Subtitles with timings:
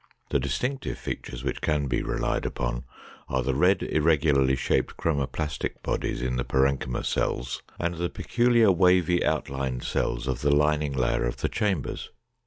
[0.29, 2.85] The distinctive features which can be relied upon
[3.29, 9.23] are the red, irregularly shaped, chromoplastic bodies in the parenchyma cells, and the peculiar wavy
[9.23, 12.09] outlined cells of the lining layer of the chambers.